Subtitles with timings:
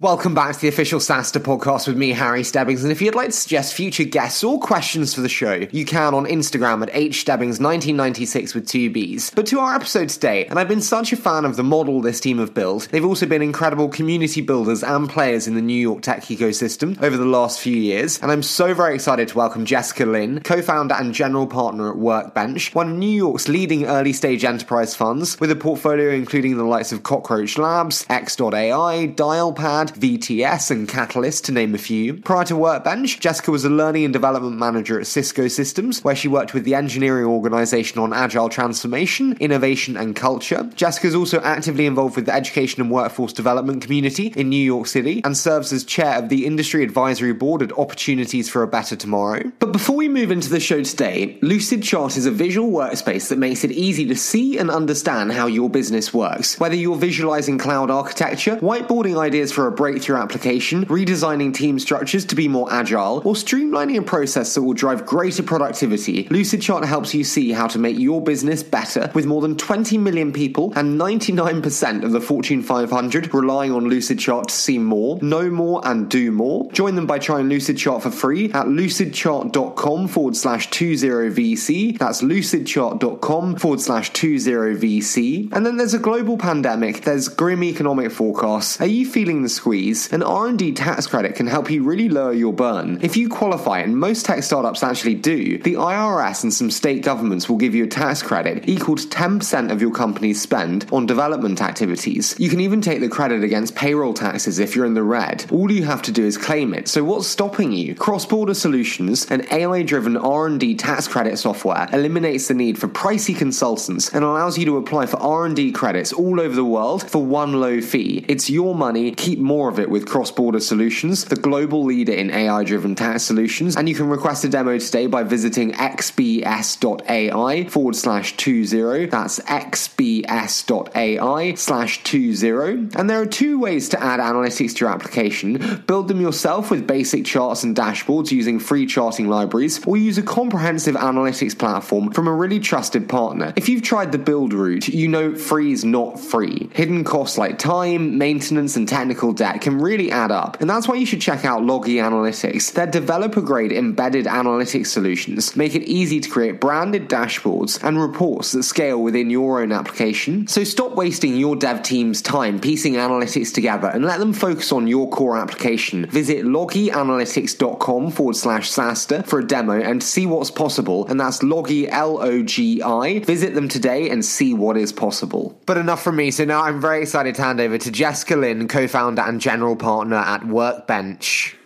[0.00, 2.84] Welcome back to the official SaaStr podcast with me, Harry Stebbings.
[2.84, 6.14] And if you'd like to suggest future guests or questions for the show, you can
[6.14, 9.34] on Instagram at hstebbings1996 with two Bs.
[9.34, 12.20] But to our episode today, and I've been such a fan of the model this
[12.20, 16.02] team have built, they've also been incredible community builders and players in the New York
[16.02, 18.20] tech ecosystem over the last few years.
[18.22, 22.72] And I'm so very excited to welcome Jessica Lin, co-founder and general partner at Workbench,
[22.72, 26.92] one of New York's leading early stage enterprise funds, with a portfolio including the likes
[26.92, 32.14] of Cockroach Labs, X.AI, Dialpad, VTS, and Catalyst, to name a few.
[32.14, 36.28] Prior to Workbench, Jessica was a learning and development manager at Cisco Systems, where she
[36.28, 40.70] worked with the engineering organization on agile transformation, innovation, and culture.
[40.74, 44.86] Jessica is also actively involved with the education and workforce development community in New York
[44.86, 48.96] City and serves as chair of the industry advisory board at Opportunities for a Better
[48.96, 49.52] Tomorrow.
[49.58, 53.64] But before we move into the show today, Lucidchart is a visual workspace that makes
[53.64, 56.58] it easy to see and understand how your business works.
[56.58, 62.34] Whether you're visualizing cloud architecture, whiteboarding ideas for a breakthrough application, redesigning team structures to
[62.34, 67.22] be more agile, or streamlining a process that will drive greater productivity, Lucidchart helps you
[67.22, 72.02] see how to make your business better with more than 20 million people and 99%
[72.02, 76.68] of the Fortune 500 relying on Lucidchart to see more, know more, and do more.
[76.72, 81.98] Join them by trying Lucidchart for free at lucidchart.com forward slash 20VC.
[81.98, 85.52] That's lucidchart.com forward slash 20VC.
[85.52, 88.80] And then there's a global pandemic, there's grim economic forecasts.
[88.80, 92.54] Are you feeling the squeeze, an R&D tax credit can help you really lower your
[92.54, 92.98] burn.
[93.02, 97.50] If you qualify, and most tech startups actually do, the IRS and some state governments
[97.50, 101.60] will give you a tax credit equal to 10% of your company's spend on development
[101.60, 102.34] activities.
[102.38, 105.44] You can even take the credit against payroll taxes if you're in the red.
[105.52, 106.88] All you have to do is claim it.
[106.88, 107.94] So what's stopping you?
[107.94, 114.24] Cross-border solutions, and AI-driven R&D tax credit software eliminates the need for pricey consultants and
[114.24, 118.24] allows you to apply for R&D credits all over the world for one low fee.
[118.28, 122.12] It's your money, keep more more of it with cross border solutions, the global leader
[122.12, 123.76] in AI driven tax solutions.
[123.76, 129.06] And you can request a demo today by visiting xbs.ai forward slash 20.
[129.06, 132.96] That's xbs.ai slash 20.
[132.96, 136.86] And there are two ways to add analytics to your application build them yourself with
[136.86, 142.28] basic charts and dashboards using free charting libraries, or use a comprehensive analytics platform from
[142.28, 143.52] a really trusted partner.
[143.56, 146.70] If you've tried the build route, you know free is not free.
[146.74, 150.60] Hidden costs like time, maintenance, and technical debt can really add up.
[150.60, 152.74] And that's why you should check out Logi Analytics.
[152.74, 158.52] Their developer grade embedded analytics solutions make it easy to create branded dashboards and reports
[158.52, 160.46] that scale within your own application.
[160.46, 164.86] So stop wasting your dev team's time piecing analytics together and let them focus on
[164.86, 166.06] your core application.
[166.06, 171.06] Visit logianalytics.com forward slash SaaStr for a demo and see what's possible.
[171.06, 173.20] And that's Logi, L O G I.
[173.20, 175.60] Visit them today and see what is possible.
[175.66, 176.30] But enough from me.
[176.30, 179.76] So now I'm very excited to hand over to Jessica Lin, co founder and general
[179.76, 181.56] partner at Workbench.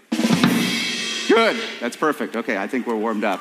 [1.28, 1.56] Good.
[1.81, 2.37] That's perfect.
[2.37, 3.41] Okay, I think we're warmed up.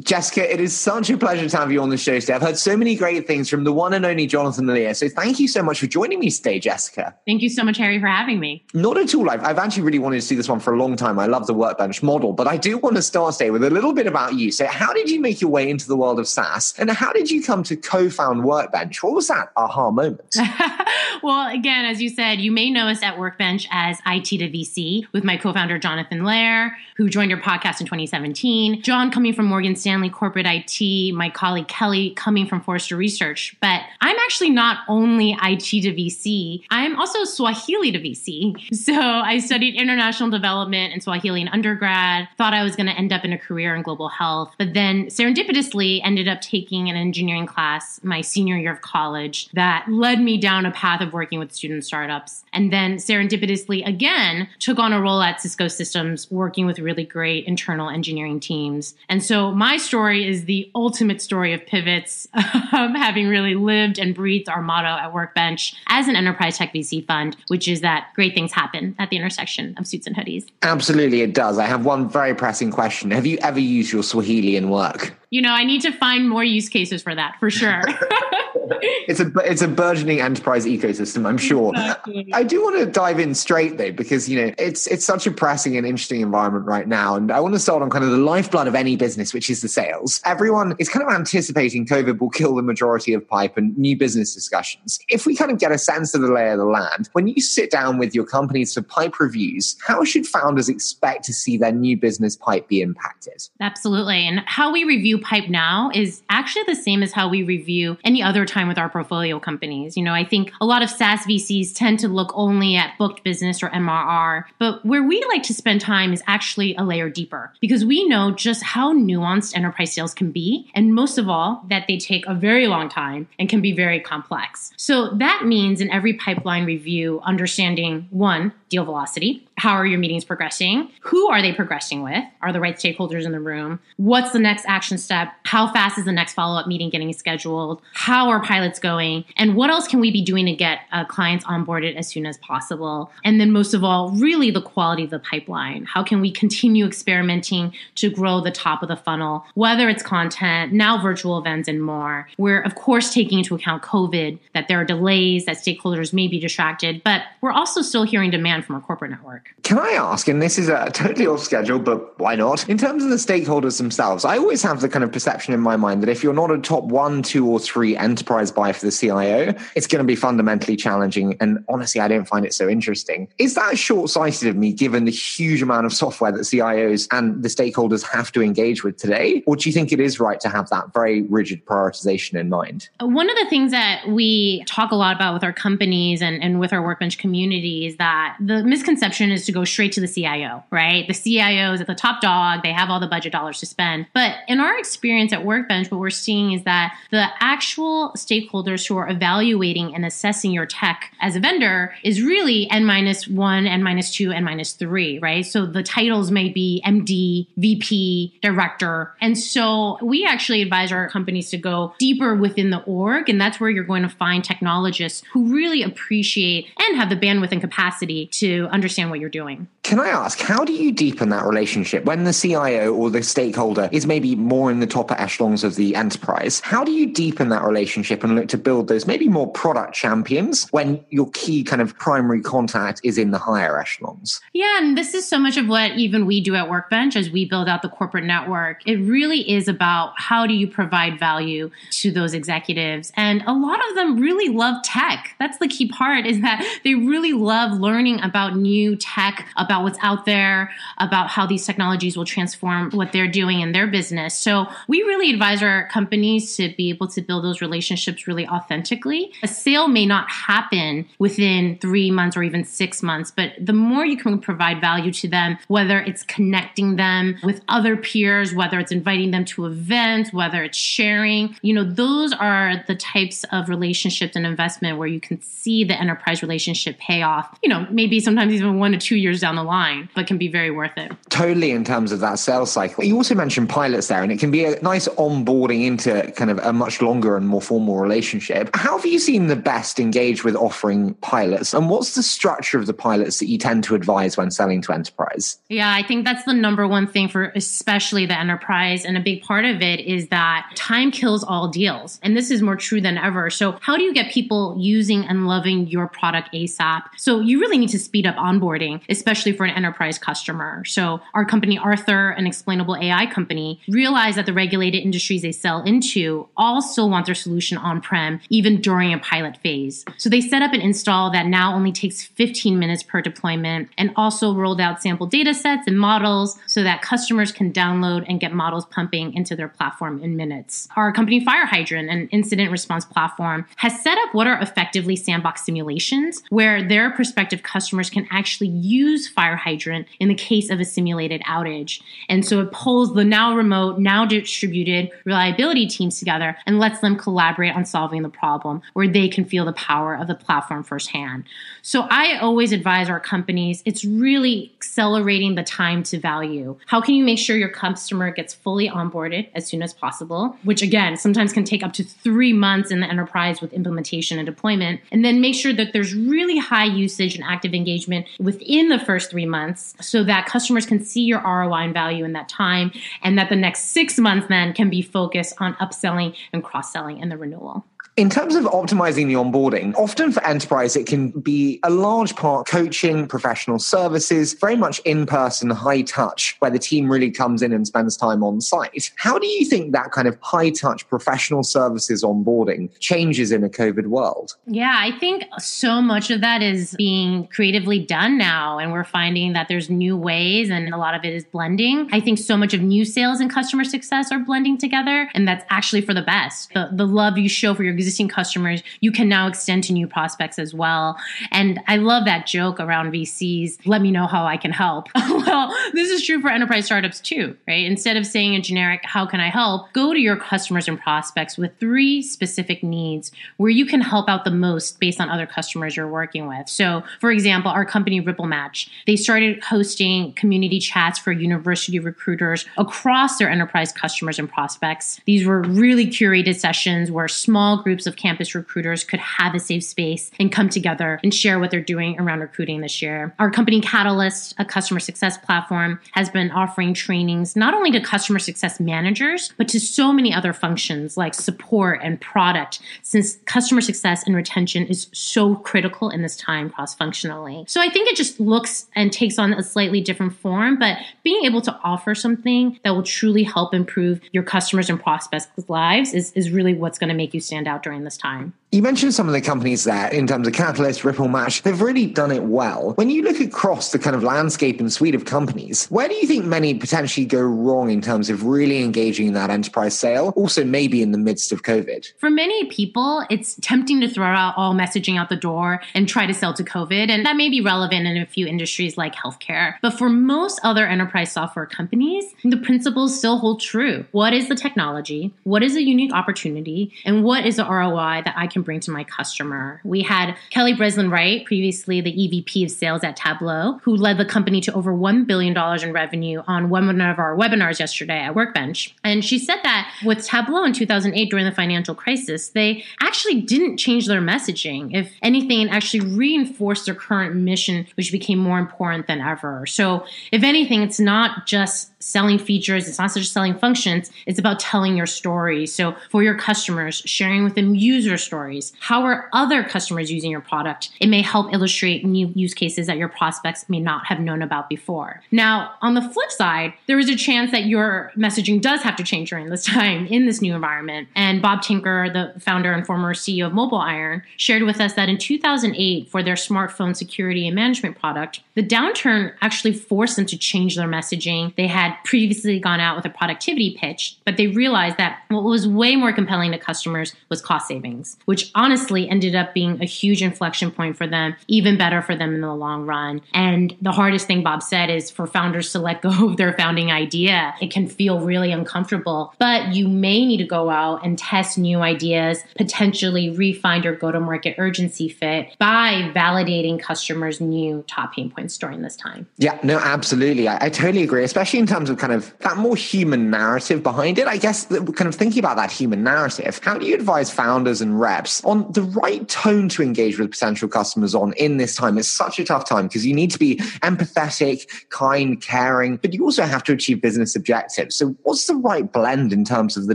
[0.00, 2.32] Jessica, it is such a pleasure to have you on the show today.
[2.32, 4.96] I've heard so many great things from the one and only Jonathan Lehr.
[4.96, 7.14] So thank you so much for joining me today, Jessica.
[7.26, 8.64] Thank you so much, Harry, for having me.
[8.72, 9.28] Not at all.
[9.28, 11.18] I've, I've actually really wanted to do this one for a long time.
[11.18, 13.92] I love the workbench model, but I do want to start today with a little
[13.92, 14.50] bit about you.
[14.50, 16.74] So, how did you make your way into the world of SaaS?
[16.78, 19.02] And how did you come to co found Workbench?
[19.02, 20.36] What was that aha moment?
[21.22, 25.04] well, again, as you said, you may know us at Workbench as IT to VC
[25.12, 28.82] with my co founder, Jonathan Lehr, who joined your podcast in 2017.
[28.82, 33.56] John, coming from Morgan Stanley Corporate IT, my colleague Kelly, coming from Forrester Research.
[33.60, 38.56] But I'm actually not only IT to VC, I'm also Swahili to VC.
[38.90, 43.12] So I studied international development and Swahili in undergrad, thought I was going to end
[43.12, 47.46] up in a career in global health, but then serendipitously ended up taking an engineering
[47.46, 51.52] class my senior year of college that led me down a path of working with
[51.52, 52.44] student startups.
[52.52, 57.44] And then serendipitously again took on a role at Cisco Systems, working with really great
[57.46, 58.94] internal engineering teams.
[59.08, 64.14] And so my story is the ultimate story of pivots, um, having really lived and
[64.14, 68.34] breathed our motto at Workbench as an enterprise tech VC fund, which is that great
[68.34, 70.46] things happen at the intersection of suits and hoodies.
[70.62, 71.58] Absolutely, it does.
[71.58, 73.10] I have one very pressing question.
[73.10, 75.14] Have you ever used your Swahili in work?
[75.30, 77.82] You know, I need to find more use cases for that for sure.
[78.80, 81.72] it's a it's a burgeoning enterprise ecosystem, I'm sure.
[81.74, 82.28] Exactly.
[82.32, 85.30] I do want to dive in straight though, because you know it's it's such a
[85.30, 88.16] pressing and interesting environment right now, and I want to start on kind of the
[88.18, 90.20] lifeblood of any business, which is the sales.
[90.24, 94.34] Everyone is kind of anticipating COVID will kill the majority of pipe and new business
[94.34, 94.98] discussions.
[95.08, 97.40] If we kind of get a sense of the lay of the land, when you
[97.40, 101.72] sit down with your companies for pipe reviews, how should founders expect to see their
[101.72, 103.48] new business pipe be impacted?
[103.60, 104.26] Absolutely.
[104.26, 108.22] And how we review pipe now is actually the same as how we review any
[108.22, 109.96] other time with our portfolio companies.
[109.96, 113.24] You know, I think a lot of SaaS VCs tend to look only at booked
[113.24, 117.52] business or MRR, but where we like to spend time is actually a layer deeper
[117.60, 120.70] because we know just how nuanced enterprise sales can be.
[120.74, 124.00] And most of all, that they take a very long time and can be very
[124.00, 124.72] complex.
[124.76, 129.46] So that means in every pipeline review, understanding one, deal velocity.
[129.58, 130.90] How are your meetings progressing?
[131.00, 132.24] Who are they progressing with?
[132.40, 133.80] Are the right stakeholders in the room?
[133.96, 135.28] What's the next action step?
[135.44, 137.82] How fast is the next follow up meeting getting scheduled?
[137.92, 139.24] How are pilots going?
[139.36, 142.38] And what else can we be doing to get uh, clients onboarded as soon as
[142.38, 143.10] possible?
[143.24, 145.84] And then, most of all, really the quality of the pipeline.
[145.84, 150.72] How can we continue experimenting to grow the top of the funnel, whether it's content,
[150.72, 152.28] now virtual events, and more?
[152.38, 156.38] We're, of course, taking into account COVID, that there are delays, that stakeholders may be
[156.38, 159.54] distracted, but we're also still hearing demand from our corporate network.
[159.62, 162.68] Can I ask, and this is a totally off schedule, but why not?
[162.68, 165.76] In terms of the stakeholders themselves, I always have the kind of perception in my
[165.76, 168.92] mind that if you're not a top one, two, or three enterprise buy for the
[168.92, 171.36] CIO, it's going to be fundamentally challenging.
[171.40, 173.28] And honestly, I don't find it so interesting.
[173.38, 177.42] Is that short sighted of me given the huge amount of software that CIOs and
[177.42, 179.42] the stakeholders have to engage with today?
[179.46, 182.88] Or do you think it is right to have that very rigid prioritization in mind?
[183.00, 186.60] One of the things that we talk a lot about with our companies and, and
[186.60, 190.64] with our workbench community is that the misconception is to go straight to the CIO,
[190.70, 191.06] right?
[191.06, 194.06] The CIO is at the top dog, they have all the budget dollars to spend.
[194.12, 198.96] But in our experience at Workbench, what we're seeing is that the actual stakeholders who
[198.96, 203.82] are evaluating and assessing your tech as a vendor is really N minus one, N
[203.82, 205.46] minus two, N minus three, right?
[205.46, 209.14] So the titles may be MD, VP, director.
[209.20, 213.28] And so we actually advise our companies to go deeper within the org.
[213.28, 217.52] And that's where you're going to find technologists who really appreciate and have the bandwidth
[217.52, 219.68] and capacity to understand what you're doing.
[219.82, 223.88] Can I ask, how do you deepen that relationship when the CIO or the stakeholder
[223.92, 226.60] is maybe more in the top echelons of the enterprise?
[226.60, 230.68] How do you deepen that relationship and look to build those maybe more product champions
[230.70, 234.40] when your key kind of primary contact is in the higher echelons?
[234.52, 237.44] Yeah, and this is so much of what even we do at Workbench as we
[237.44, 238.86] build out the corporate network.
[238.86, 243.12] It really is about how do you provide value to those executives.
[243.16, 245.34] And a lot of them really love tech.
[245.38, 249.98] That's the key part is that they really love learning about new tech, about what's
[250.02, 254.36] out there, about how these technologies will transform what they're doing in their business.
[254.36, 259.32] So we really advise our companies to be able to build those relationships really authentically.
[259.42, 264.04] A sale may not happen within three months or even six months, but the more
[264.04, 268.92] you can provide value to them, whether it's connecting them with other peers, whether it's
[268.92, 274.36] inviting them to events, whether it's sharing, you know, those are the types of relationships
[274.36, 278.52] and investment where you can see the enterprise relationship pay off, you know, maybe sometimes
[278.52, 281.12] even one to two years down the line, but can be very worth it.
[281.28, 283.04] Totally, in terms of that sales cycle.
[283.04, 286.58] You also mentioned pilots there, and it can be a nice onboarding into kind of
[286.58, 288.70] a much longer and more formal relationship.
[288.74, 292.86] How have you seen the best engage with offering pilots, and what's the structure of
[292.86, 295.58] the pilots that you tend to advise when selling to enterprise?
[295.68, 299.04] Yeah, I think that's the number one thing for especially the enterprise.
[299.04, 302.18] And a big part of it is that time kills all deals.
[302.22, 303.50] And this is more true than ever.
[303.50, 307.02] So, how do you get people using and loving your product ASAP?
[307.16, 310.84] So, you really need to speed up onboarding, especially for an enterprise customer.
[310.84, 315.82] So, our company, Arthur, an explainable AI company, realized that the regulated industries they sell
[315.82, 320.04] into all still want their solution on prem, even during a pilot phase.
[320.16, 324.12] So, they set up an install that now only takes 15 minutes per deployment and
[324.16, 328.52] also rolled out sample data sets and models so that customers can download and get
[328.52, 330.88] models pumping into their platform in minutes.
[330.96, 336.42] Our company, FireHydrant, an incident response platform, has set up what are effectively sandbox simulations
[336.48, 342.00] where their prospective customers can actually use FireHydrant in the case of a simulated outage.
[342.28, 347.16] And so it pulls the now remote, now distributed reliability teams together and lets them
[347.16, 351.44] collaborate on solving the problem where they can feel the power of the platform firsthand.
[351.82, 356.76] So I always advise our companies, it's really accelerating the time to value.
[356.86, 360.82] How can you make sure your customer gets fully onboarded as soon as possible, which
[360.82, 365.00] again, sometimes can take up to three months in the enterprise with implementation and deployment,
[365.10, 369.30] and then make sure that there's really high usage and active engagement within the first
[369.30, 373.38] three months so that customers can see your ROI and value in that time, and
[373.38, 377.30] that the next six months then can be focused on upselling and cross selling and
[377.30, 377.84] the renewal.
[378.16, 382.66] In terms of optimizing the onboarding, often for enterprise, it can be a large part
[382.66, 387.72] coaching, professional services, very much in person, high touch, where the team really comes in
[387.72, 389.12] and spends time on site.
[389.16, 393.68] How do you think that kind of high touch professional services onboarding changes in a
[393.68, 394.56] COVID world?
[394.66, 398.78] Yeah, I think so much of that is being creatively done now.
[398.78, 402.08] And we're finding that there's new ways and a lot of it is blending.
[402.12, 405.30] I think so much of new sales and customer success are blending together.
[405.32, 406.72] And that's actually for the best.
[406.74, 410.06] The, the love you show for your existing customers, you can now extend to new
[410.06, 411.16] prospects as well.
[411.50, 413.78] And I love that joke around VCs.
[413.84, 415.08] Let me know how I can help.
[415.14, 417.84] well, this is true for enterprise startups too, right?
[417.84, 419.92] Instead of saying a generic, how can I help?
[419.92, 424.44] Go to your customers and prospects with three specific needs where you can help out
[424.44, 426.68] the most based on other customers you're working with.
[426.68, 433.36] So, for example, our company RippleMatch, they started hosting community chats for university recruiters across
[433.36, 435.20] their enterprise customers and prospects.
[435.26, 439.58] These were really curated sessions where small groups groups of campus recruiters could have a
[439.58, 443.34] safe space and come together and share what they're doing around recruiting this year.
[443.40, 448.38] Our company Catalyst, a customer success platform, has been offering trainings not only to customer
[448.38, 454.22] success managers, but to so many other functions like support and product, since customer success
[454.24, 457.64] and retention is so critical in this time cross functionally.
[457.66, 461.44] So I think it just looks and takes on a slightly different form, but being
[461.44, 466.30] able to offer something that will truly help improve your customers and prospects' lives is,
[466.34, 468.54] is really what's going to make you stand out during this time.
[468.72, 471.62] You mentioned some of the companies there in terms of Catalyst, RippleMatch.
[471.62, 472.92] They've really done it well.
[472.92, 476.24] When you look across the kind of landscape and suite of companies, where do you
[476.24, 480.32] think many potentially go wrong in terms of really engaging in that enterprise sale?
[480.36, 482.12] Also, maybe in the midst of COVID.
[482.18, 486.26] For many people, it's tempting to throw out all messaging out the door and try
[486.26, 487.10] to sell to COVID.
[487.10, 489.74] And that may be relevant in a few industries like healthcare.
[489.82, 494.04] But for most other enterprise software companies, the principles still hold true.
[494.12, 495.34] What is the technology?
[495.42, 496.92] What is a unique opportunity?
[497.04, 499.80] And what is the ROI that I can bring to my customer.
[499.84, 504.24] We had Kelly Breslin Wright, previously the EVP of sales at Tableau, who led the
[504.24, 508.94] company to over $1 billion in revenue on one of our webinars yesterday at Workbench.
[509.04, 513.76] And she said that with Tableau in 2008 during the financial crisis, they actually didn't
[513.76, 514.90] change their messaging.
[514.94, 519.66] If anything, actually reinforced their current mission, which became more important than ever.
[519.66, 524.58] So, if anything, it's not just selling features, it's not just selling functions, it's about
[524.58, 525.66] telling your story.
[525.66, 528.72] So, for your customers, sharing with them user stories.
[528.80, 530.90] How are other customers using your product?
[531.00, 534.68] It may help illustrate new use cases that your prospects may not have known about
[534.68, 535.22] before.
[535.30, 539.04] Now, on the flip side, there is a chance that your messaging does have to
[539.04, 541.08] change during this time in this new environment.
[541.14, 545.18] And Bob Tinker, the founder and former CEO of MobileIron, shared with us that in
[545.18, 550.76] 2008, for their smartphone security and management product, the downturn actually forced them to change
[550.76, 551.54] their messaging.
[551.56, 555.66] They had previously gone out with a productivity pitch, but they realized that what was
[555.66, 560.22] way more compelling to customers was cost savings, which honestly ended up being a huge
[560.22, 563.20] inflection point for them, even better for them in the long run.
[563.34, 566.90] And the hardest thing Bob said is for founders to let go of their founding
[566.90, 567.54] idea.
[567.60, 571.80] It can feel really uncomfortable, but you may need to go out and test new
[571.80, 578.30] ideas, potentially refine your go to market urgency fit by validating customers' new top pain
[578.30, 579.26] points during this time.
[579.38, 580.48] Yeah, no, absolutely.
[580.48, 583.82] I, I totally agree, especially in terms terms of kind of that more human narrative
[583.82, 587.30] behind it, I guess kind of thinking about that human narrative, how do you advise
[587.30, 591.74] founders and reps on the right tone to engage with potential customers on in this
[591.76, 591.96] time?
[591.96, 596.22] It's such a tough time because you need to be empathetic, kind, caring, but you
[596.22, 597.96] also have to achieve business objectives.
[597.96, 599.94] So what's the right blend in terms of the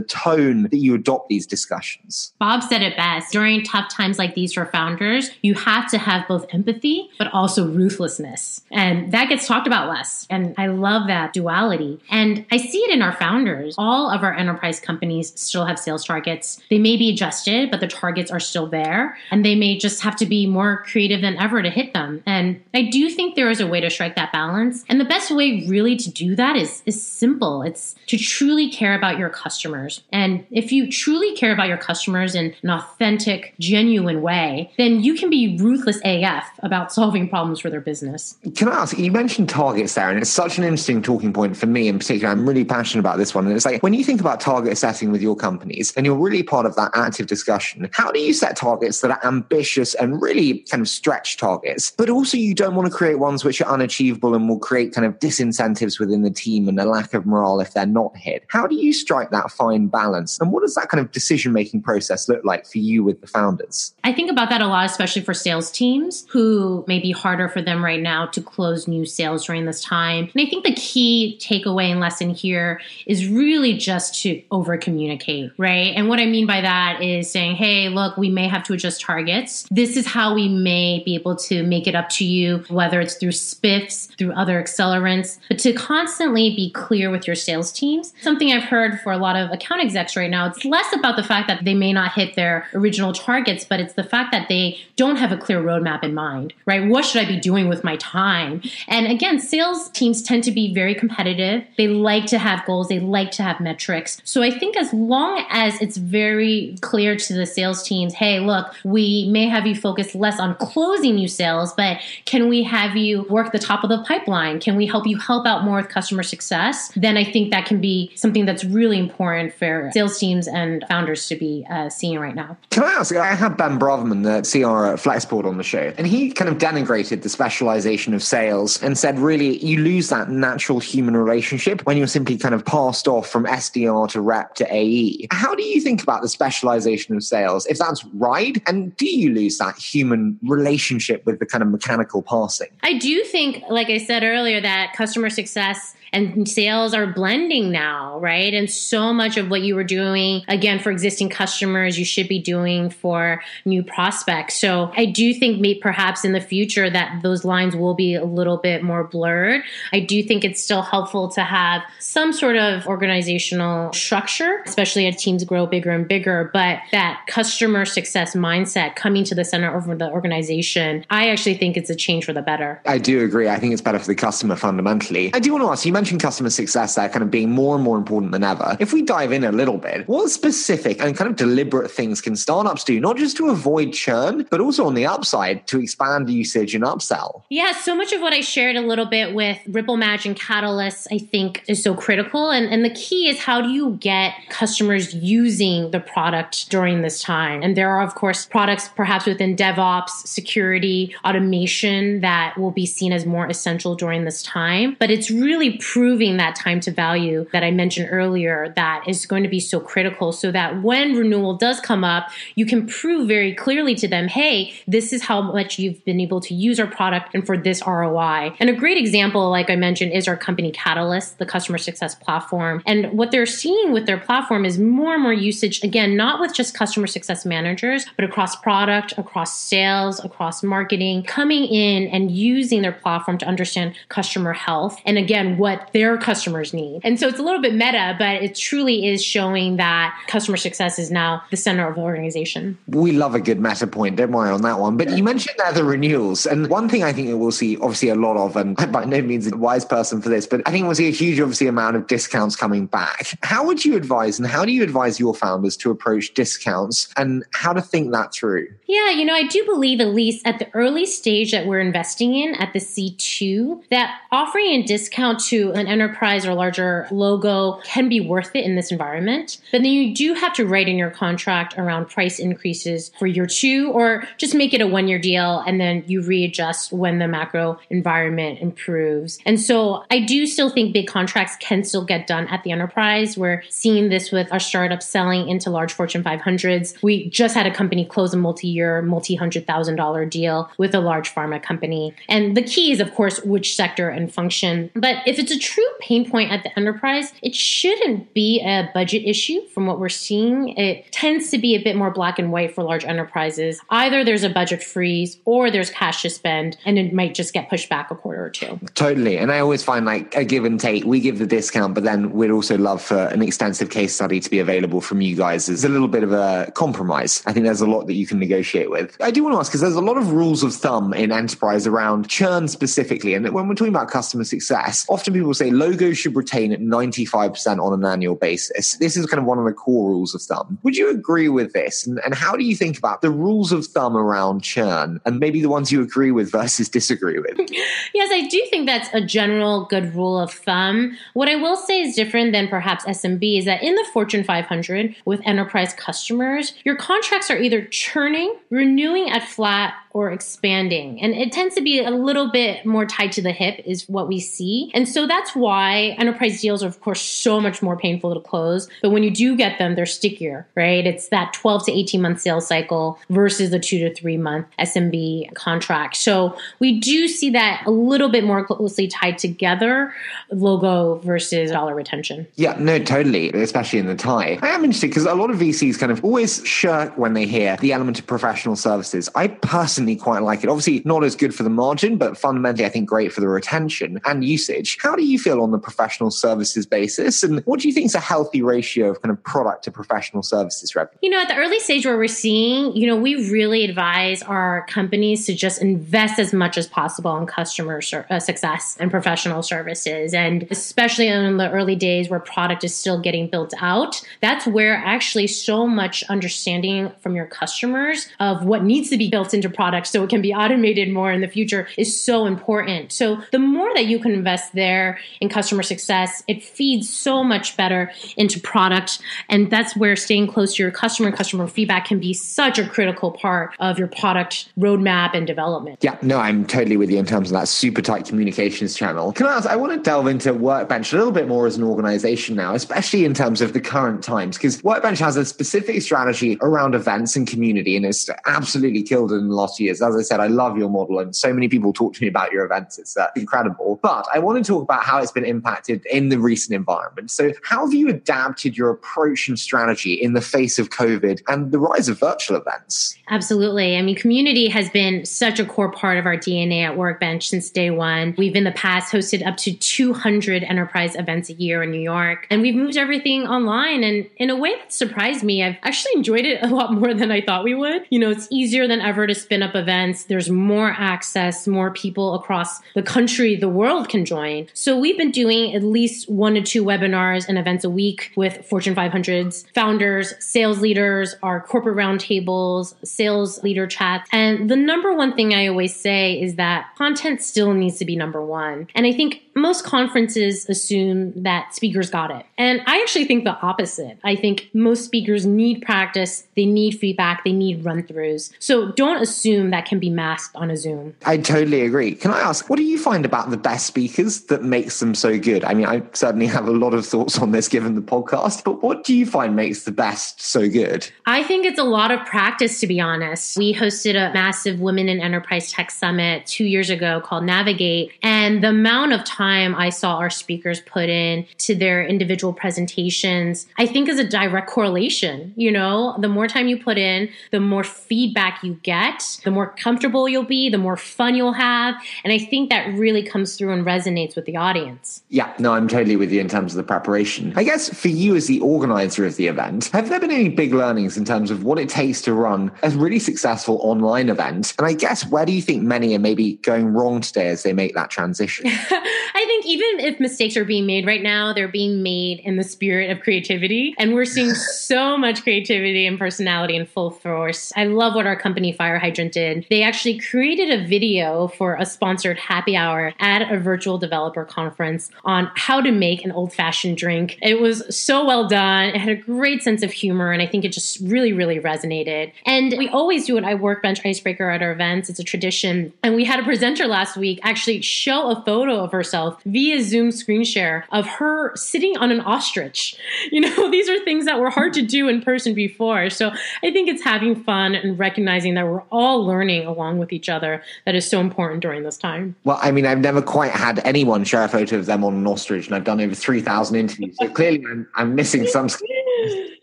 [0.00, 2.32] tone that you adopt these discussions?
[2.40, 3.32] Bob said it best.
[3.32, 7.68] During tough times like these for founders, you have to have both empathy, but also
[7.68, 8.62] ruthlessness.
[8.72, 10.26] And that gets talked about less.
[10.28, 12.02] And I love that duality reality.
[12.10, 13.74] And I see it in our founders.
[13.78, 16.60] All of our enterprise companies still have sales targets.
[16.70, 19.16] They may be adjusted, but the targets are still there.
[19.30, 22.22] And they may just have to be more creative than ever to hit them.
[22.26, 24.84] And I do think there is a way to strike that balance.
[24.88, 27.62] And the best way really to do that is, is simple.
[27.62, 30.02] It's to truly care about your customers.
[30.12, 35.14] And if you truly care about your customers in an authentic, genuine way, then you
[35.14, 38.36] can be ruthless AF about solving problems for their business.
[38.54, 41.65] Can I ask, you mentioned targets there, and it's such an interesting talking point for
[41.66, 43.46] for me in particular, I'm really passionate about this one.
[43.46, 46.42] And it's like when you think about target setting with your companies and you're really
[46.42, 50.60] part of that active discussion, how do you set targets that are ambitious and really
[50.70, 54.34] kind of stretch targets, but also you don't want to create ones which are unachievable
[54.34, 57.74] and will create kind of disincentives within the team and a lack of morale if
[57.74, 58.44] they're not hit?
[58.48, 60.38] How do you strike that fine balance?
[60.40, 63.26] And what does that kind of decision making process look like for you with the
[63.26, 63.92] founders?
[64.04, 67.60] I think about that a lot, especially for sales teams who may be harder for
[67.60, 70.30] them right now to close new sales during this time.
[70.32, 75.52] And I think the key takeaway and lesson here is really just to over communicate,
[75.58, 75.94] right?
[75.96, 79.00] And what I mean by that is saying, hey, look, we may have to adjust
[79.00, 79.66] targets.
[79.70, 83.14] This is how we may be able to make it up to you, whether it's
[83.14, 88.12] through spiffs, through other accelerants, but to constantly be clear with your sales teams.
[88.20, 91.22] Something I've heard for a lot of account execs right now, it's less about the
[91.22, 94.78] fact that they may not hit their original targets, but it's the fact that they
[94.96, 96.88] don't have a clear roadmap in mind, right?
[96.88, 98.62] What should I be doing with my time?
[98.88, 101.45] And again, sales teams tend to be very competitive.
[101.76, 104.20] They like to have goals, they like to have metrics.
[104.24, 108.74] So I think as long as it's very clear to the sales teams, hey, look,
[108.84, 113.22] we may have you focus less on closing new sales, but can we have you
[113.24, 114.60] work the top of the pipeline?
[114.60, 116.90] Can we help you help out more with customer success?
[116.96, 121.28] Then I think that can be something that's really important for sales teams and founders
[121.28, 122.56] to be uh, seeing right now.
[122.70, 123.14] Can I ask?
[123.14, 126.58] I had Ben Braverman, the CR at Flexport, on the show, and he kind of
[126.58, 131.96] denigrated the specialization of sales and said, really, you lose that natural human relationship when
[131.96, 135.26] you're simply kind of passed off from SDR to rep to AE.
[135.30, 137.66] How do you think about the specialization of sales?
[137.66, 142.22] If that's right, and do you lose that human relationship with the kind of mechanical
[142.22, 142.68] passing?
[142.82, 148.18] I do think, like I said earlier, that customer success and sales are blending now,
[148.18, 148.52] right?
[148.54, 152.38] And so much of what you were doing, again, for existing customers, you should be
[152.38, 154.58] doing for new prospects.
[154.60, 158.24] So I do think maybe perhaps in the future that those lines will be a
[158.24, 159.62] little bit more blurred.
[159.92, 165.16] I do think it's still helpful to have some sort of organizational structure, especially as
[165.16, 169.98] teams grow bigger and bigger, but that customer success mindset coming to the center of
[169.98, 172.80] the organization, I actually think it's a change for the better.
[172.86, 173.48] I do agree.
[173.48, 175.32] I think it's better for the customer fundamentally.
[175.34, 177.82] I do want to ask you mentioned customer success there kind of being more and
[177.82, 178.76] more important than ever.
[178.78, 182.36] If we dive in a little bit, what specific and kind of deliberate things can
[182.36, 186.74] startups do, not just to avoid churn, but also on the upside to expand usage
[186.74, 187.44] and upsell?
[187.48, 191.16] Yeah, so much of what I shared a little bit with RippleMatch and Catalyst, I
[191.16, 192.50] think is so critical.
[192.50, 197.22] And, and the key is how do you get customers using the product during this
[197.22, 197.62] time?
[197.62, 203.14] And there are, of course, products perhaps within DevOps, security, automation that will be seen
[203.14, 204.94] as more essential during this time.
[204.98, 209.44] But it's really improving that time to value that I mentioned earlier that is going
[209.44, 213.54] to be so critical so that when renewal does come up, you can prove very
[213.54, 217.34] clearly to them, hey, this is how much you've been able to use our product
[217.34, 218.56] and for this ROI.
[218.58, 222.82] And a great example, like I mentioned, is our company Catalyst, the customer success platform.
[222.84, 226.52] And what they're seeing with their platform is more and more usage, again, not with
[226.52, 232.82] just customer success managers, but across product, across sales, across marketing, coming in and using
[232.82, 235.00] their platform to understand customer health.
[235.04, 237.00] And again, what what their customers need.
[237.04, 240.98] And so it's a little bit meta, but it truly is showing that customer success
[240.98, 242.78] is now the center of the organization.
[242.86, 244.96] We love a good meta point, don't worry on that one.
[244.96, 246.46] But you mentioned there the renewals.
[246.46, 249.20] And one thing I think we'll see obviously a lot of, and I'm by no
[249.22, 251.96] means a wise person for this, but I think we'll see a huge obviously amount
[251.96, 253.38] of discounts coming back.
[253.42, 257.44] How would you advise and how do you advise your founders to approach discounts and
[257.52, 258.68] how to think that through?
[258.86, 262.34] Yeah, you know, I do believe at least at the early stage that we're investing
[262.34, 268.08] in at the C2, that offering a discount to an enterprise or larger logo can
[268.08, 269.58] be worth it in this environment.
[269.72, 273.46] But then you do have to write in your contract around price increases for year
[273.46, 277.28] two, or just make it a one year deal and then you readjust when the
[277.28, 279.38] macro environment improves.
[279.46, 283.36] And so I do still think big contracts can still get done at the enterprise.
[283.36, 287.02] We're seeing this with our startups selling into large Fortune 500s.
[287.02, 290.94] We just had a company close a multi year, multi hundred thousand dollar deal with
[290.94, 292.14] a large pharma company.
[292.28, 294.90] And the key is, of course, which sector and function.
[294.94, 299.24] But if it's a true pain point at the enterprise, it shouldn't be a budget
[299.24, 300.68] issue from what we're seeing.
[300.76, 303.80] It tends to be a bit more black and white for large enterprises.
[303.90, 307.68] Either there's a budget freeze or there's cash to spend, and it might just get
[307.68, 308.78] pushed back a quarter or two.
[308.94, 309.38] Totally.
[309.38, 311.04] And I always find like a give and take.
[311.04, 314.50] We give the discount, but then we'd also love for an extensive case study to
[314.50, 315.68] be available from you guys.
[315.68, 317.42] It's a little bit of a compromise.
[317.46, 319.16] I think there's a lot that you can negotiate with.
[319.20, 321.86] I do want to ask because there's a lot of rules of thumb in enterprise
[321.86, 323.34] around churn specifically.
[323.34, 326.80] And when we're talking about customer success, often people people say logos should retain at
[326.80, 328.96] 95% on an annual basis.
[328.96, 330.78] This is kind of one of the core rules of thumb.
[330.82, 332.04] Would you agree with this?
[332.04, 335.62] And, and how do you think about the rules of thumb around churn and maybe
[335.62, 337.56] the ones you agree with versus disagree with?
[338.14, 341.16] yes, I do think that's a general good rule of thumb.
[341.34, 345.14] What I will say is different than perhaps SMB is that in the Fortune 500
[345.24, 351.20] with enterprise customers, your contracts are either churning, renewing at flat, or expanding.
[351.20, 354.28] And it tends to be a little bit more tied to the hip, is what
[354.28, 354.90] we see.
[354.94, 358.88] And so that's why enterprise deals are, of course, so much more painful to close.
[359.02, 361.06] But when you do get them, they're stickier, right?
[361.06, 365.52] It's that 12 to 18 month sales cycle versus the two to three month SMB
[365.52, 366.16] contract.
[366.16, 370.14] So we do see that a little bit more closely tied together
[370.50, 372.46] logo versus dollar retention.
[372.54, 374.58] Yeah, no, totally, especially in the tie.
[374.62, 377.76] I am interested because a lot of VCs kind of always shirk when they hear
[377.76, 379.28] the element of professional services.
[379.34, 380.68] I personally quite like it.
[380.68, 384.20] Obviously, not as good for the margin, but fundamentally, I think great for the retention
[384.24, 384.98] and usage.
[385.00, 387.42] How do you feel on the professional services basis?
[387.42, 390.42] And what do you think is a healthy ratio of kind of product to professional
[390.42, 391.18] services revenue?
[391.22, 394.86] You know, at the early stage where we're seeing, you know, we really advise our
[394.88, 399.62] companies to just invest as much as possible in customer ser- uh, success and professional
[399.62, 400.34] services.
[400.34, 404.94] And especially in the early days where product is still getting built out, that's where
[404.94, 410.10] actually so much understanding from your customers of what needs to be built into products
[410.10, 413.12] so it can be automated more in the future is so important.
[413.12, 417.76] So the more that you can invest there in customer success, it feeds so much
[417.78, 419.20] better into product.
[419.48, 422.86] And that's where staying close to your customer and customer feedback can be such a
[422.86, 425.98] critical part of your product roadmap and development.
[426.02, 429.32] Yeah, no, I'm totally with you in terms of that super tight communications channel.
[429.32, 431.84] Can I ask, I want to delve into Workbench a little bit more as an
[431.84, 436.58] organization now, especially in terms of the current times, because Workbench has a specific strategy
[436.60, 440.46] around events and community and it's absolutely killed in the last As I said, I
[440.46, 442.98] love your model and so many people talk to me about your events.
[442.98, 443.98] It's uh, incredible.
[444.02, 447.30] But I want to talk about how it's been impacted in the recent environment.
[447.30, 451.72] So how have you adapted your approach and strategy in the face of COVID and
[451.72, 453.16] the rise of virtual events?
[453.28, 453.96] Absolutely.
[453.96, 457.70] I mean, community has been such a core part of our DNA at Workbench since
[457.70, 458.34] day one.
[458.38, 462.46] We've in the past hosted up to 200 enterprise events a year in New York,
[462.50, 464.04] and we've moved everything online.
[464.04, 467.30] And in a way that surprised me, I've actually enjoyed it a lot more than
[467.30, 468.06] I thought we would.
[468.10, 470.24] You know, it's easier than ever to spin up events.
[470.24, 474.68] There's more access, more people across the country, the world can join.
[474.74, 478.64] So we've been doing at least one to two webinars and events a week with
[478.66, 484.28] Fortune 500s, founders, sales leaders, our corporate roundtables, sales leader chats.
[484.32, 488.16] And the number one thing I always say is that content still needs to be
[488.16, 488.88] number one.
[488.94, 492.44] And I think most conferences assume that speakers got it.
[492.58, 494.18] And I actually think the opposite.
[494.22, 498.52] I think most speakers need practice, they need feedback, they need run throughs.
[498.58, 501.14] So don't assume that can be masked on a Zoom.
[501.24, 502.14] I totally agree.
[502.14, 505.38] Can I ask, what do you find about the best speakers that makes them so
[505.38, 505.64] good?
[505.64, 508.82] I mean, I certainly have a lot of thoughts on this given the podcast, but
[508.82, 511.10] what do you find makes the best so good?
[511.24, 513.56] I think it's a lot of practice, to be honest.
[513.56, 518.62] We hosted a massive Women in Enterprise Tech Summit two years ago called Navigate, and
[518.62, 523.66] the amount of time time I saw our speakers put in to their individual presentations,
[523.78, 525.52] I think is a direct correlation.
[525.56, 529.74] You know, the more time you put in, the more feedback you get, the more
[529.84, 531.94] comfortable you'll be, the more fun you'll have.
[532.24, 535.22] And I think that really comes through and resonates with the audience.
[535.28, 537.52] Yeah, no, I'm totally with you in terms of the preparation.
[537.56, 540.74] I guess for you as the organizer of the event, have there been any big
[540.74, 544.74] learnings in terms of what it takes to run a really successful online event?
[544.78, 547.72] And I guess where do you think many are maybe going wrong today as they
[547.72, 548.66] make that transition?
[549.36, 552.64] I think even if mistakes are being made right now, they're being made in the
[552.64, 553.94] spirit of creativity.
[553.98, 557.70] And we're seeing so much creativity and personality in full force.
[557.76, 559.66] I love what our company FireHydrant did.
[559.68, 565.10] They actually created a video for a sponsored happy hour at a virtual developer conference
[565.22, 567.38] on how to make an old fashioned drink.
[567.42, 568.86] It was so well done.
[568.86, 570.32] It had a great sense of humor.
[570.32, 572.32] And I think it just really, really resonated.
[572.46, 575.10] And we always do an I Workbench icebreaker at our events.
[575.10, 575.92] It's a tradition.
[576.02, 579.82] And we had a presenter last week actually show a photo of herself herself via
[579.82, 582.96] Zoom screen share of her sitting on an ostrich.
[583.32, 586.10] You know, these are things that were hard to do in person before.
[586.10, 586.30] So
[586.62, 590.62] I think it's having fun and recognizing that we're all learning along with each other
[590.84, 592.36] that is so important during this time.
[592.44, 595.26] Well, I mean, I've never quite had anyone share a photo of them on an
[595.26, 597.16] ostrich, and I've done over 3,000 interviews.
[597.20, 598.68] So clearly I'm, I'm missing some.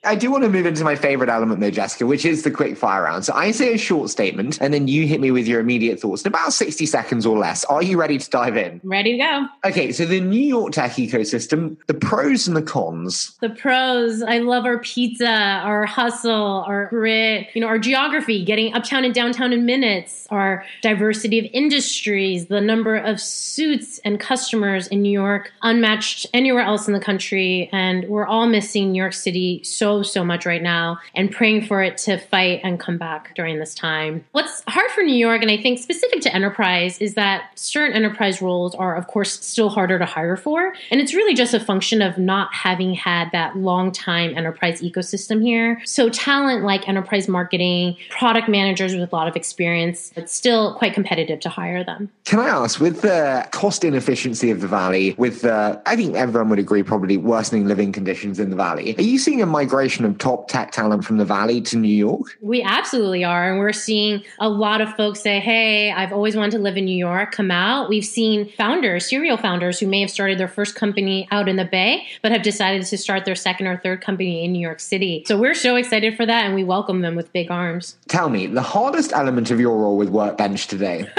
[0.06, 2.78] I do want to move into my favorite element though, Jessica, which is the quick
[2.78, 3.24] fire round.
[3.24, 6.24] So I say a short statement and then you hit me with your immediate thoughts
[6.24, 7.64] in about 60 seconds or less.
[7.66, 8.82] Are you ready to dive in?
[8.84, 9.46] Ready to go.
[9.66, 13.38] Okay, so the New York tech ecosystem, the pros and the cons.
[13.40, 18.74] The pros, I love our pizza, our hustle, our grit, you know, our geography, getting
[18.74, 24.88] uptown and downtown in minutes, our diversity of industries, the number of suits and customers
[24.88, 27.70] in New York, unmatched anywhere else in the country.
[27.72, 31.84] And we're all missing New York City so so, much right now and praying for
[31.84, 34.24] it to fight and come back during this time.
[34.32, 38.42] What's hard for New York, and I think specific to enterprise, is that certain enterprise
[38.42, 40.74] roles are, of course, still harder to hire for.
[40.90, 45.44] And it's really just a function of not having had that long time enterprise ecosystem
[45.44, 45.82] here.
[45.86, 50.94] So, talent like enterprise marketing, product managers with a lot of experience, it's still quite
[50.94, 52.10] competitive to hire them.
[52.26, 56.50] Can I ask, with the cost inefficiency of the Valley, with the, I think everyone
[56.50, 60.18] would agree, probably worsening living conditions in the Valley, are you seeing a migration of
[60.18, 62.38] top tech talent from the Valley to New York?
[62.40, 63.52] We absolutely are.
[63.52, 66.86] And we're seeing a lot of folks say, hey, I've always wanted to live in
[66.86, 67.90] New York, come out.
[67.90, 71.66] We've seen founders, serial founders, who may have started their first company out in the
[71.66, 75.26] Bay, but have decided to start their second or third company in New York City.
[75.28, 77.98] So we're so excited for that and we welcome them with big arms.
[78.08, 81.06] Tell me, the hardest element of your role with Workbench today?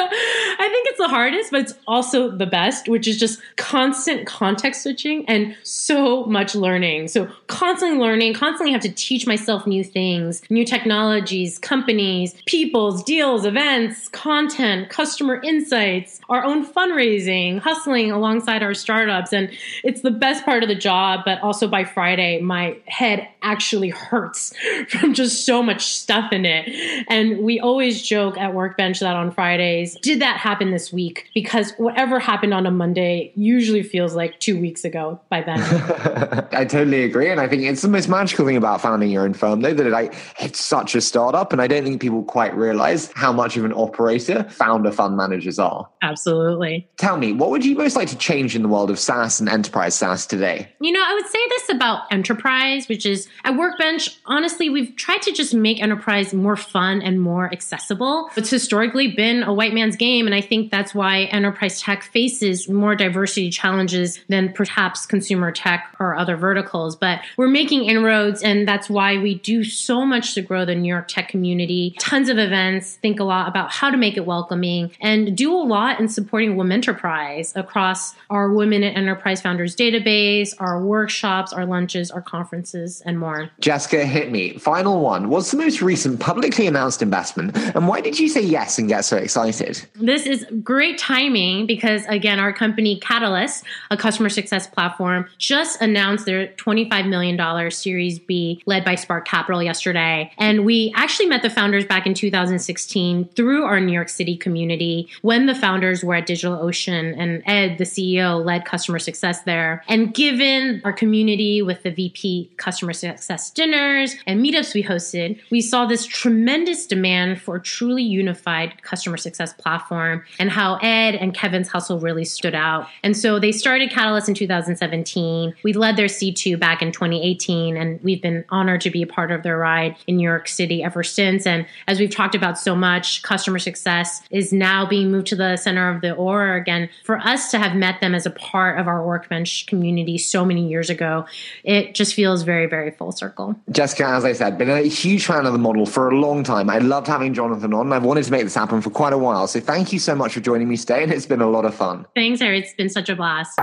[0.57, 4.83] I think it's the hardest, but it's also the best, which is just constant context
[4.83, 7.09] switching and so much learning.
[7.09, 13.45] So constantly learning, constantly have to teach myself new things, new technologies, companies, peoples, deals,
[13.45, 19.33] events, content, customer insights, our own fundraising, hustling alongside our startups.
[19.33, 19.51] And
[19.83, 24.53] it's the best part of the job, but also by Friday, my head actually hurts
[24.89, 27.05] from just so much stuff in it.
[27.09, 31.31] And we always joke at Workbench that on Fridays, did that happen this week?
[31.35, 35.61] Because whatever happened on a Monday usually feels like two weeks ago by then.
[36.53, 37.31] I totally agree.
[37.31, 39.87] And I think it's the most magical thing about founding your own firm, though, that
[39.91, 41.53] like it's such a startup.
[41.53, 45.59] And I don't think people quite realize how much of an operator founder fund managers
[45.59, 45.89] are.
[46.03, 46.89] Absolutely.
[46.97, 49.49] Tell me, what would you most like to change in the world of SaaS and
[49.49, 50.69] enterprise SaaS today?
[50.81, 55.23] You know, I would say this about enterprise, which is at Workbench, honestly, we've tried
[55.23, 58.31] to just make enterprise more fun and more accessible.
[58.37, 60.27] It's historically been a white man's game.
[60.27, 65.95] And I think that's why enterprise tech faces more diversity challenges than perhaps consumer tech
[65.99, 66.97] or other verticals.
[66.97, 70.89] But we're making inroads, and that's why we do so much to grow the New
[70.89, 71.95] York tech community.
[71.99, 75.65] Tons of events, think a lot about how to make it welcoming, and do a
[75.65, 81.65] lot in supporting women enterprise across our Women in Enterprise Founders database, our workshops, our
[81.65, 83.51] lunches, our conferences, and more.
[83.61, 84.59] Jessica, hit me.
[84.59, 85.31] Final one.
[85.31, 89.03] What's the most recent publicly announced investment, and why did you say yes and get
[89.03, 89.87] so excited?
[89.95, 96.27] This is great timing because, again, our company Catalyst, a customer success platform, just announced
[96.27, 100.31] their $25 million Series B led by Spark Capital yesterday.
[100.39, 105.09] And we actually met the founders back in 2016 through our New York City community
[105.23, 109.83] when the founders were at DigitalOcean and Ed, the CEO, led customer success there.
[109.89, 115.61] And given our community with the VP customer success dinners and meetups we hosted, we
[115.61, 121.35] saw this tremendous demand for a truly unified customer success platform and how Ed and
[121.35, 122.89] Kevin's hustle really stood out.
[123.03, 125.55] And so they started Catalyst in 2017.
[125.63, 129.33] We led their C2 back in 2018, and we've been honored to be a part
[129.33, 131.47] of their ride in New York City ever since.
[131.47, 135.57] And as we've talked about so much, customer success is now being moved to the
[135.57, 136.69] center of the org.
[136.69, 140.45] And for us to have met them as a part of our Workbench community so
[140.45, 141.27] many years ago,
[141.65, 143.57] it just feels very, very full circle.
[143.71, 146.69] Jessica, as I said, been a huge fan of the model for a long time.
[146.71, 147.93] I loved having Jonathan on.
[147.93, 149.47] I've wanted to make this happen for quite a while.
[149.47, 151.75] So thank you so much for joining me today, and it's been a lot of
[151.75, 152.07] fun.
[152.15, 152.59] Thanks, Harry.
[152.59, 153.59] It's been such a blast.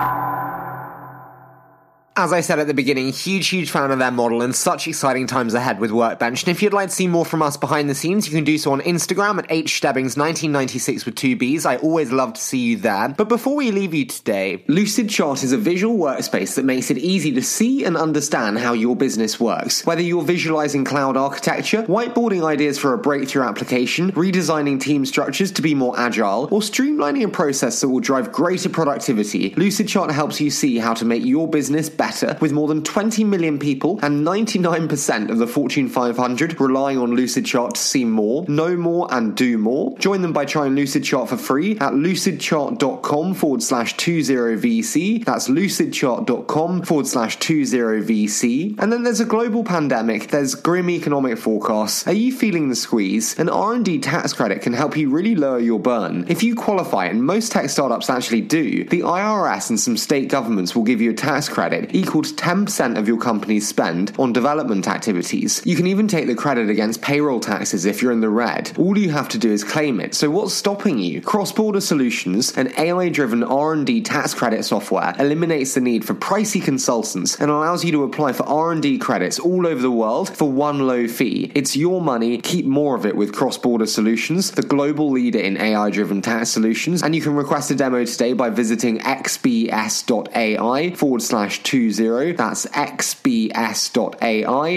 [2.14, 5.26] As I said at the beginning, huge, huge fan of their model and such exciting
[5.26, 6.42] times ahead with Workbench.
[6.42, 8.58] And if you'd like to see more from us behind the scenes, you can do
[8.58, 11.64] so on Instagram at hstebbings1996 with two Bs.
[11.64, 13.08] I always love to see you there.
[13.08, 17.32] But before we leave you today, Lucidchart is a visual workspace that makes it easy
[17.32, 19.86] to see and understand how your business works.
[19.86, 25.62] Whether you're visualizing cloud architecture, whiteboarding ideas for a breakthrough application, redesigning team structures to
[25.62, 30.50] be more agile, or streamlining a process that will drive greater productivity, Lucidchart helps you
[30.50, 32.01] see how to make your business better
[32.40, 37.74] with more than 20 million people and 99% of the Fortune 500 relying on Lucidchart
[37.74, 39.96] to see more, know more, and do more.
[39.98, 45.24] Join them by trying Lucidchart for free at lucidchart.com forward slash 20VC.
[45.24, 48.78] That's lucidchart.com forward slash 20VC.
[48.78, 52.06] And then there's a global pandemic, there's grim economic forecasts.
[52.06, 53.38] Are you feeling the squeeze?
[53.38, 56.26] An R&D tax credit can help you really lower your burn.
[56.28, 60.74] If you qualify, and most tech startups actually do, the IRS and some state governments
[60.74, 65.62] will give you a tax credit to 10% of your company's spend on development activities.
[65.64, 68.72] You can even take the credit against payroll taxes if you're in the red.
[68.78, 70.14] All you have to do is claim it.
[70.14, 71.20] So what's stopping you?
[71.20, 77.50] Cross-border solutions, an AI-driven R&D tax credit software, eliminates the need for pricey consultants and
[77.50, 81.52] allows you to apply for R&D credits all over the world for one low fee.
[81.54, 82.38] It's your money.
[82.38, 87.02] Keep more of it with Cross-Border Solutions, the global leader in AI-driven tax solutions.
[87.02, 92.32] And you can request a demo today by visiting xbs.ai forward slash two 20.
[92.32, 93.60] That's xbs.ai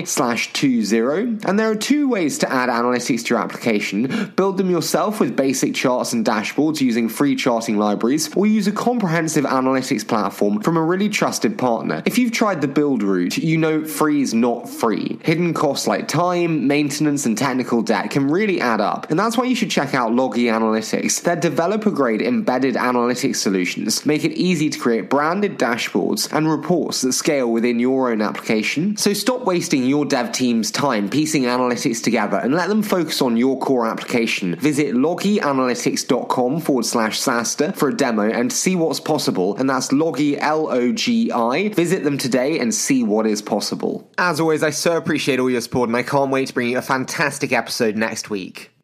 [0.04, 1.46] slash 20.
[1.46, 4.32] And there are two ways to add analytics to your application.
[4.36, 8.72] Build them yourself with basic charts and dashboards using free charting libraries, or use a
[8.72, 12.02] comprehensive analytics platform from a really trusted partner.
[12.06, 15.20] If you've tried the build route, you know free is not free.
[15.24, 19.46] Hidden costs like time, maintenance, and technical debt can really add up, and that's why
[19.46, 21.24] you should check out Logi Analytics.
[21.24, 26.95] Their developer grade embedded analytics solutions make it easy to create branded dashboards and reports
[27.02, 28.98] that scale within your own application.
[28.98, 33.38] So stop wasting your dev team's time piecing analytics together and let them focus on
[33.38, 34.56] your core application.
[34.56, 40.38] Visit logianalytics.com forward slash SaaStr for a demo and see what's possible, and that's Logi
[40.40, 41.70] L O G I.
[41.70, 44.10] Visit them today and see what is possible.
[44.18, 46.78] As always, I so appreciate all your support, and I can't wait to bring you
[46.78, 48.75] a fantastic episode next week.